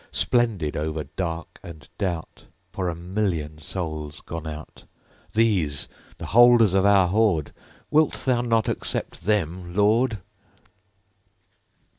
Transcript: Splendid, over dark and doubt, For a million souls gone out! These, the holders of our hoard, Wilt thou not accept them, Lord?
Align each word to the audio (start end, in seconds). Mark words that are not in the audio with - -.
Splendid, 0.11 0.75
over 0.75 1.03
dark 1.03 1.59
and 1.61 1.87
doubt, 1.99 2.47
For 2.71 2.89
a 2.89 2.95
million 2.95 3.59
souls 3.59 4.21
gone 4.21 4.47
out! 4.47 4.85
These, 5.35 5.87
the 6.17 6.25
holders 6.33 6.73
of 6.73 6.87
our 6.87 7.07
hoard, 7.09 7.53
Wilt 7.91 8.13
thou 8.15 8.41
not 8.41 8.67
accept 8.67 9.25
them, 9.27 9.75
Lord? 9.75 10.17